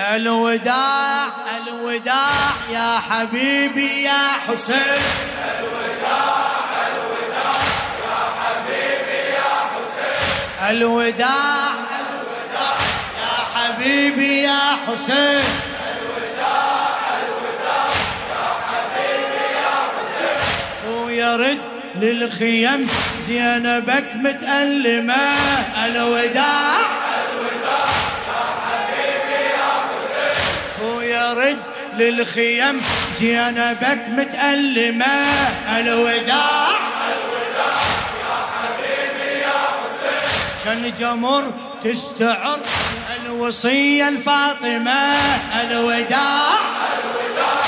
الوداع 0.00 1.26
الوداع 1.56 2.30
يا 2.72 3.00
حبيبي 3.10 4.02
يا 4.02 4.20
حسين. 4.48 5.02
الوداع 5.60 6.40
الوداع 6.88 7.60
يا 8.00 8.20
حبيبي 8.40 9.20
يا 9.36 9.52
حسين. 9.72 10.70
الوداع 10.70 11.72
الوداع 12.00 12.76
يا 13.20 13.36
حبيبي 13.54 14.42
يا 14.42 14.60
حسين 14.86 15.44
الوداع 15.90 16.88
الوداع 17.20 17.90
يا 18.30 18.46
حبيبي 18.68 19.44
يا 19.60 19.76
حسين 19.96 20.92
ويرد 21.04 21.58
للخيم 21.94 22.88
زينبك 23.26 24.08
متألمة. 24.14 25.22
الوداع 25.86 26.89
للخيم 31.96 32.80
زينبك 33.18 34.00
متألمة. 34.08 35.24
الوداع 35.78 36.68
الوداع 37.10 37.80
يا 38.20 38.36
حبيبي 38.56 39.40
يا 39.40 39.60
حسين 39.80 40.28
كان 40.64 40.94
جمر 40.98 41.52
تستعر 41.84 42.58
الوصية 43.26 44.08
الفاطمة. 44.08 45.14
الوداع 45.60 46.48
الوداع 46.96 47.60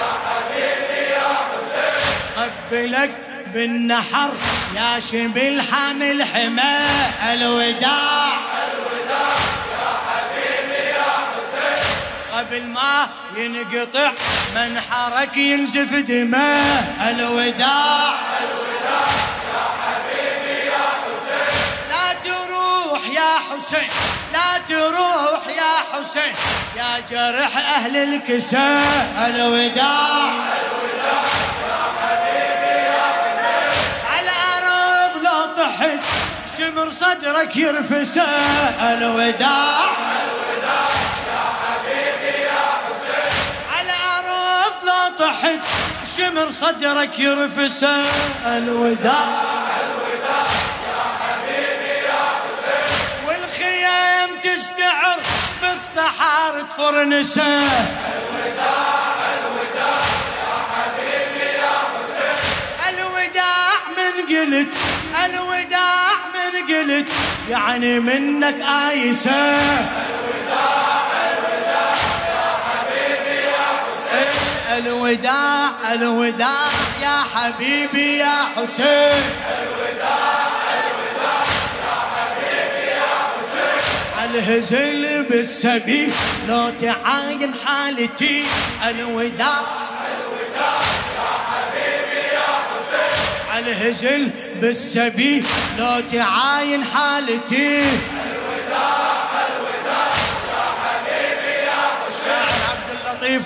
يا 0.00 0.12
حبيبي 0.26 1.02
يا 1.12 1.30
حسين 1.50 2.50
قبلك 2.70 3.10
بالنحر 3.54 4.32
يا 4.76 5.00
شبل 5.00 5.62
حامل 5.72 6.22
الوداع 6.22 6.86
الوداع 7.32 8.39
قبل 12.40 12.66
ما 12.66 13.08
ينقطع 13.36 14.12
منحرك 14.54 15.36
ينزف 15.36 15.94
دماء 15.94 16.84
الوداع 17.10 18.14
الوداع 18.40 19.10
يا 19.52 19.66
حبيبي 19.82 20.58
يا 20.66 20.86
حسين. 21.02 21.52
لا 21.90 22.06
تروح 22.24 23.02
يا 23.12 23.32
حسين 23.48 23.88
لا 24.32 24.58
تروح 24.68 25.42
يا 25.48 25.74
حسين. 25.92 26.34
يا 26.76 27.00
جرح 27.10 27.56
أهل 27.56 27.96
الكساء. 27.96 29.26
الوداع 29.26 30.30
الوداع 30.60 31.22
يا 31.68 31.82
حبيبي 32.00 32.76
يا 32.88 33.08
حسين 33.20 33.72
على 34.12 34.34
أرض 34.56 35.22
لو 35.24 35.64
طحت 35.64 36.00
شمر 36.58 36.90
صدرك 36.90 37.56
يرفسه. 37.56 38.22
الوداع 38.80 38.92
الوداع 38.92 39.90
طحت 45.40 45.60
شمر 46.16 46.50
صدرك 46.50 47.18
يرفسه 47.18 48.02
الوداع. 48.46 49.28
الوداع 49.80 50.46
يا 50.86 51.02
حبيبي 51.20 51.94
يا 52.08 52.22
حسين 52.40 52.88
والخيام 53.26 54.28
تستعر 54.42 55.18
بالصحار 55.62 56.62
تفرنسه. 56.62 57.42
الوداع 57.42 59.14
الوداع 59.36 60.02
يا 60.40 60.56
حبيبي 60.72 61.48
يا 61.62 61.76
حسين 61.92 62.38
الوداع 62.88 63.72
من 63.96 64.14
قلت 64.28 64.72
الوداع 65.24 66.12
من 66.34 66.74
قلت 66.74 67.06
يعني 67.50 68.00
منك 68.00 68.56
آيسة. 68.90 69.54
الوداع 74.86 75.92
الوداع 75.92 76.70
يا 77.02 77.16
حبيبي 77.34 78.18
يا 78.18 78.36
حسين. 78.56 79.24
الوداع 79.60 80.40
الوداع 80.80 81.44
يا 81.84 81.96
حبيبي 82.12 82.86
يا 82.96 83.12
حسين 83.32 84.24
الهزل 84.24 85.22
بالسبيل 85.22 86.12
لو 86.48 86.70
تعاين 86.80 87.54
حالتي. 87.66 88.44
الوداع 88.88 89.60
الوداع 90.10 90.80
يا 91.16 91.30
حبيبي 91.50 92.22
يا 92.34 92.50
حسين 92.70 93.58
الهزل 93.58 94.30
بالسبيل 94.60 95.44
لو 95.78 96.00
تعاين 96.12 96.84
حالتي. 96.84 97.82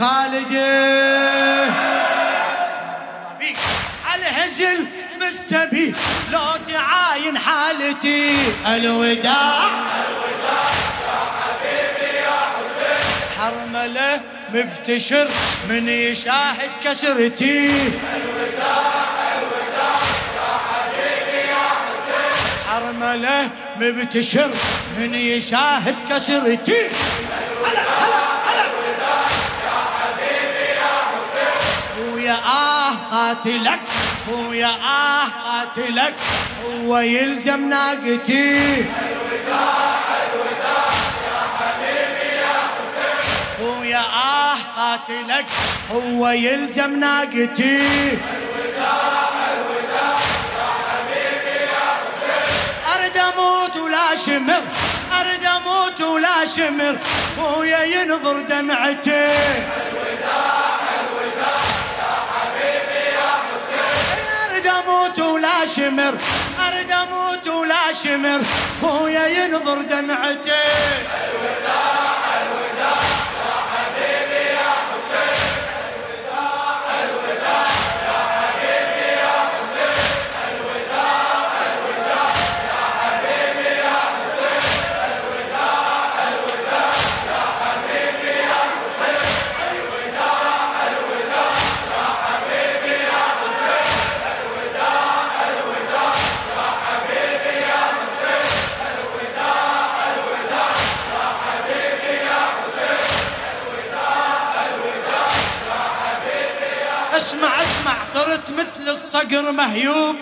خالد 0.00 0.52
فيك 3.40 3.56
الهزل 4.14 4.86
بالسبيل 5.20 5.94
لو 6.32 6.40
تعاين 6.68 7.38
حالتي. 7.38 8.36
الوداع 8.66 9.66
الوداع 9.66 10.68
يا 11.06 11.20
حبيبي 11.40 12.16
يا 12.16 12.38
حسين 12.54 13.04
حرمله 13.38 14.20
مبتشر 14.54 15.28
من 15.68 15.88
يشاهد 15.88 16.70
كسرتي. 16.84 17.66
الوداع 17.68 18.92
الوداع 19.38 19.98
يا 20.36 20.50
حبيبي 20.68 21.40
يا 21.48 21.66
حسين 21.82 22.34
حرمله 22.68 23.50
مبتشر 23.80 24.50
من 24.98 25.14
يشاهد 25.14 25.96
كسرتي. 26.10 26.88
قاتلك 33.28 33.80
ويا 34.28 34.66
آه 34.66 35.24
قاتلك. 35.44 36.14
هو 36.64 36.98
يلزم 36.98 37.68
ناقتي. 37.68 38.58
الوداع 38.58 40.00
الوداع 40.24 40.88
يا 41.28 41.40
حبيبي 41.58 42.30
يا 42.42 42.58
حسين 42.74 43.66
ويا 43.66 43.98
آه 44.00 44.56
قاتلك. 44.76 45.46
هو 45.90 46.28
يلزم 46.28 47.00
ناقتي. 47.00 47.76
الوداع 47.76 49.28
الوداع 49.52 50.18
يا 50.58 50.70
حبيبي 50.88 51.56
يا 51.74 51.88
حسين 52.00 52.48
أرد 52.94 53.16
أموت 53.18 53.76
ولا 53.76 54.16
شمر 54.26 54.62
أرد 55.20 55.44
أموت 55.44 56.00
ولا 56.00 56.44
شمر. 56.56 56.96
ويا 57.38 57.82
ينظر 57.82 58.40
دمعتي. 58.40 59.28
شمر 65.78 66.14
أرد 66.66 66.90
أموت 66.90 67.48
ولا 67.48 67.92
شمر 68.02 68.40
خويا 68.82 69.26
ينظر 69.26 69.82
دمعتي. 69.82 70.64
الصقر 109.08 109.52
مهيوب. 109.52 110.16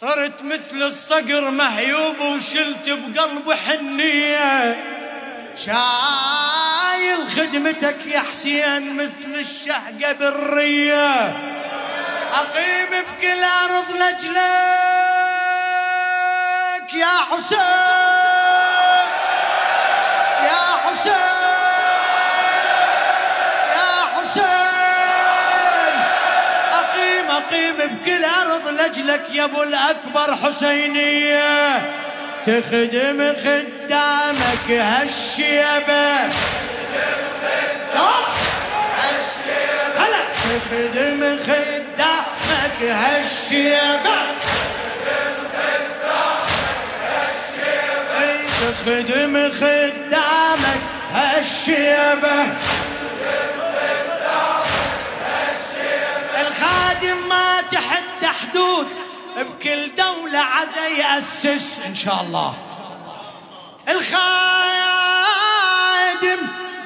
طرت 0.00 0.42
مثل 0.42 0.82
الصقر 0.82 1.50
مهيوب 1.50 2.20
وشلت 2.20 2.88
بقلبي 2.88 3.56
حنية. 3.56 4.76
شايل 5.56 7.28
خدمتك 7.36 8.06
يا 8.06 8.20
حسين 8.20 8.96
مثل 8.96 9.34
الشهقة 9.34 10.12
بالرية. 10.12 11.36
أقيم 12.34 12.90
بكل 12.90 13.44
أرض 13.64 13.90
لجلك 13.90 14.44
يا 16.94 17.16
حسين. 17.30 17.58
يا 20.44 20.62
حسين. 20.84 21.37
أقيم 27.38 27.76
بكل 27.76 28.24
أرض 28.24 28.68
لجلك 28.68 29.22
يا 29.32 29.44
أبو 29.44 29.62
الأكبر 29.62 30.36
حسينية 30.36 31.82
تخدم 32.46 33.32
خدام 33.44 33.78
خدامك 33.88 34.70
هالشيبة. 34.70 36.18
هلا. 39.98 40.22
تخدم 40.44 41.38
خدامك 41.46 42.82
هالشيبة. 42.82 44.18
تخدم 48.60 49.52
خدامك 49.52 50.80
هالشيبة. 51.14 52.46
بكل 59.58 59.94
دولة 59.94 60.38
عزا 60.38 60.86
يأسس 60.86 61.80
إن 61.86 61.94
شاء 61.94 62.20
الله. 62.20 62.54
الخادم 63.88 64.18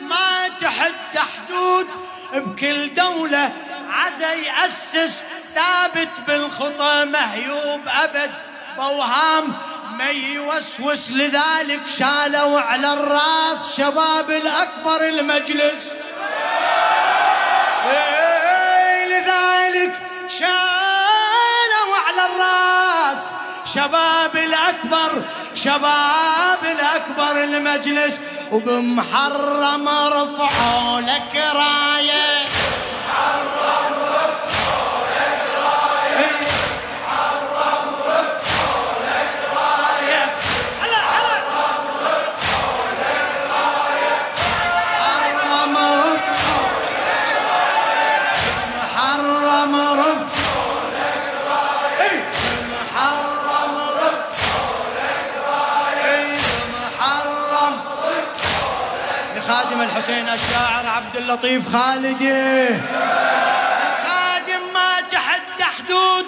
ما 0.00 0.48
تحد 0.60 1.18
حدود 1.18 1.86
بكل 2.34 2.94
دولة 2.94 3.52
عزا 3.90 4.32
يأسس. 4.32 5.22
ثابت 5.54 6.08
بالخطى 6.26 7.04
مهيوب 7.04 7.80
أبد. 7.86 8.30
بوهام 8.76 9.54
ما 9.98 10.10
يوسوس 10.10 11.10
لذلك 11.10 11.80
شالوا 11.90 12.60
على 12.60 12.92
الراس 12.92 13.76
شباب 13.76 14.30
الأكبر 14.30 15.08
المجلس. 15.08 15.92
إيه، 17.90 19.04
لذلك 19.06 19.92
شالوا 20.28 20.81
شباب 23.74 24.36
الأكبر 24.36 25.22
شباب 25.54 26.58
الأكبر 26.62 27.44
المجلس 27.44 28.20
وبمحرم 28.52 29.88
رفعوا 29.88 31.00
لك 31.00 31.36
راية. 31.54 32.61
الحسين 59.82 60.28
الشاعر 60.28 60.86
عبد 60.86 61.16
اللطيف 61.16 61.72
خالدي. 61.72 62.68
الخادم 63.88 64.72
ما 64.74 65.00
تحدى 65.00 65.64
حدود 65.64 66.26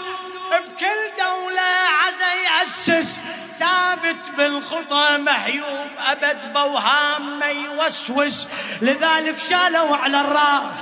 بكل 0.50 1.00
دولة 1.18 1.70
عزا 2.02 2.32
يأسس. 2.46 3.20
ثابت 3.58 4.30
بالخطى 4.36 5.18
محيوب 5.18 5.88
أبد 6.10 6.52
بوهام 6.52 7.38
ما 7.38 7.46
يوسوس. 7.46 8.48
لذلك 8.82 9.42
شالوا 9.42 9.96
على 9.96 10.20
الراس. 10.20 10.80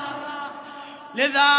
لذا 1.14 1.52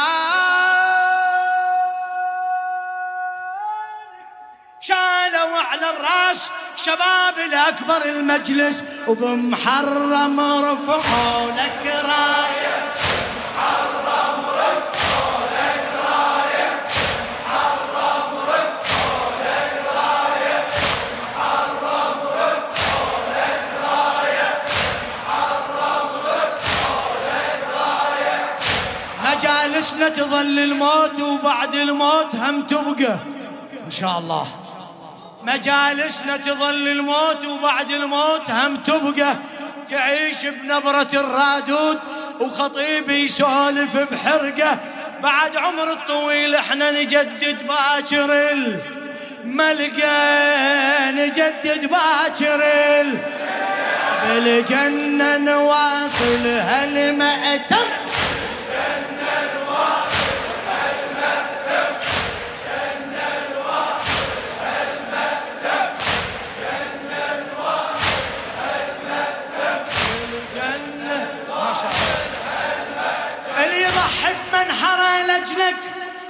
شالوا 4.87 5.57
على 5.57 5.89
الراس 5.89 6.49
شباب 6.75 7.37
الأكبر 7.47 8.05
المجلس 8.05 8.83
وبمحرم 9.07 10.39
رفعوا 10.39 11.51
لك 11.51 12.03
راية. 12.05 12.73
مجالسنا 29.25 30.09
تظل 30.09 30.59
الموت 30.59 31.19
وبعد 31.19 31.75
الموت 31.75 32.35
هم 32.35 32.63
تبقى. 32.63 33.17
إن 33.85 33.91
شاء 33.91 34.19
الله. 34.19 34.62
مجالسنا 35.45 36.37
تظل 36.37 36.87
الموت 36.87 37.45
وبعد 37.45 37.91
الموت 37.91 38.49
هم 38.51 38.77
تبقى 38.77 39.35
تعيش 39.89 40.45
بنبرة 40.45 41.07
الرادود 41.13 41.99
وخطيب 42.39 43.09
يسولف 43.09 43.97
بحرقة. 43.97 44.77
بعد 45.23 45.57
عمر 45.57 45.91
الطويل 45.91 46.55
إحنا 46.55 46.91
نجدد 46.91 47.67
باكر 47.67 48.51
الملقى 49.43 51.11
نجدد 51.11 51.89
باكر 51.89 52.61
ال- 53.01 53.17
بالجنة 54.27 55.37
نواصل 55.37 56.47
هالمأتم 56.47 57.85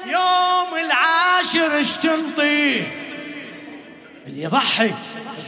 يوم 0.05 0.79
العاشر 0.85 1.79
اش 1.79 1.97
تنطيه 1.97 3.03
اللي 4.27 4.44
يضحي 4.44 4.94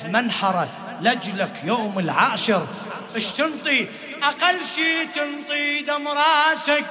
بمنحره 0.04 0.70
لجلك 1.02 1.62
يوم 1.64 2.00
العاشر. 2.00 2.68
اش 3.16 3.32
تنطي؟ 3.32 3.88
أقل 4.24 4.56
شي 4.76 5.06
تنطي 5.06 5.82
دم 5.82 6.08
راسك. 6.08 6.86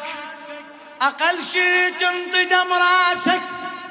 أقل 1.03 1.43
شي 1.53 1.91
تنطي 1.91 2.45
دم 2.45 2.73
راسك. 2.73 3.41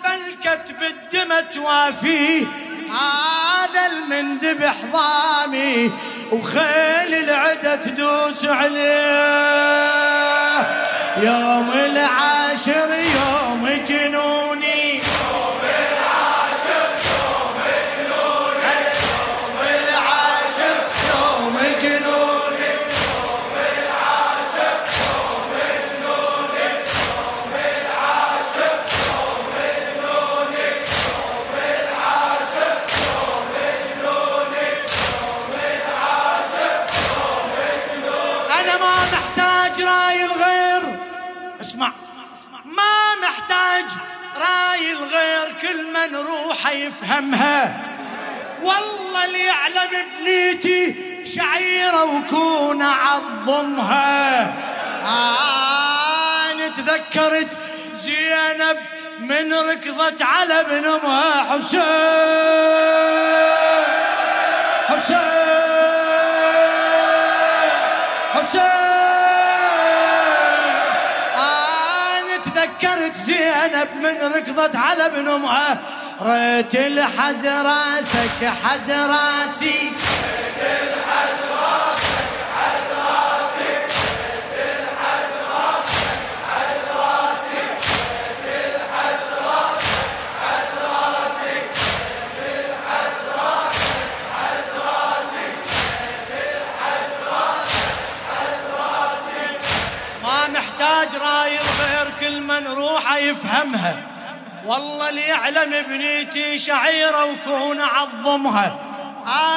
فلكت 0.03 0.75
بالدم 0.79 1.39
توافيه 1.53 2.45
هذا 2.89 3.85
المنذبح 3.85 4.75
ضامي 4.91 5.91
وخيل 6.31 7.13
العدة 7.13 7.75
تدوس 7.75 8.45
عليه. 8.45 10.42
يوم 11.17 11.71
العاشر 11.71 12.89
يوم 12.93 13.67
من 46.53 46.59
روحه 46.59 46.71
يفهمها 46.71 47.79
والله 48.63 49.25
اللي 49.25 49.45
يعلم 49.45 49.89
بنيتي 50.19 50.95
شعيرة 51.25 52.03
وكون 52.03 52.81
أعظمها 52.81 54.53
أنا 56.51 56.67
تذكرت 56.67 57.47
زينب 57.95 58.77
من 59.19 59.53
ركضت 59.53 60.21
على 60.21 60.59
ابن 60.59 60.85
أمها 60.85 61.43
حسين. 61.43 61.81
حسين. 64.87 65.17
حسين. 68.33 68.61
أنا 71.37 72.37
تذكرت 72.45 73.15
زينب 73.15 73.87
من 74.01 74.33
ركضت 74.35 74.75
على 74.75 75.05
ابن 75.05 75.27
أمها 75.29 75.92
ريت 76.21 76.75
الحزراسك 76.75 78.41
حزراسي 78.63 79.91
ريت 80.61 80.93
الحزراسك 80.93 82.25
حزراسي. 82.57 83.73
ريت 84.55 84.79
الحزراسك 84.79 86.07
حزراسي 86.49 87.63
ريت 88.45 88.75
الحزراسك 88.75 89.97
حزراسي 90.43 91.57
ريت 92.39 92.69
الحزراسك 92.69 93.97
حزراسي 94.37 95.47
ريت 96.31 96.61
الحزراسك 96.61 97.89
حزراسي 98.29 99.47
ما 100.23 100.47
محتاج 100.47 101.09
راي 101.21 101.57
غير 101.57 102.07
كل 102.19 102.41
من 102.41 102.67
روحه 102.67 103.17
يفهمها. 103.17 104.12
والله 104.65 105.09
اللي 105.09 105.21
يعلم 105.21 105.73
ابنيتي 105.73 106.59
شعيره 106.59 107.25
وكون 107.25 107.79
اعظمها 107.79 108.77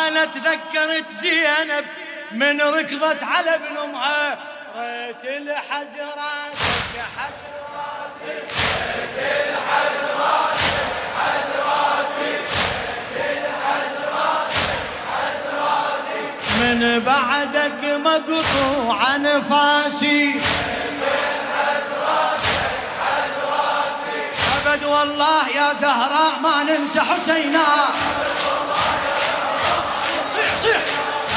أنا 0.09 0.25
تذكرت 0.25 1.11
زينب 1.11 1.85
من 2.33 2.61
ركضت 2.61 3.23
على 3.25 3.55
ابن 3.55 3.77
امها 3.85 4.39
ريت 4.77 5.25
الحز 5.25 5.95
راسك 6.01 7.01
حز 7.17 7.33
راسك 7.75 8.45
ريت 9.17 9.57
حز 9.71 10.01
راسك 10.19 10.67
ريت 13.17 13.47
حز 13.67 13.91
راسك 15.59 16.27
من 16.61 17.01
بعدك 17.01 17.85
مقطوع 17.85 19.17
نفاسي 19.17 20.41
ابد 25.17 25.23
والله 25.23 25.49
يا 25.49 25.73
زهراء 25.73 26.41
ما 26.43 26.63
ننسى 26.63 27.01
حسينا. 27.01 27.67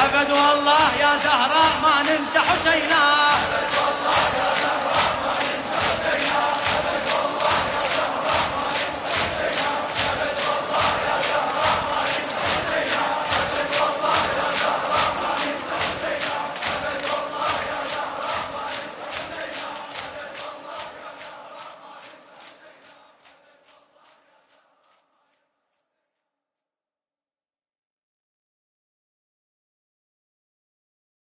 أبد 0.03 0.31
والله 0.31 0.89
يا 1.00 1.15
زهراء 1.24 1.74
ما 1.83 1.95
ننسى 2.03 2.39
حسينا. 2.39 3.03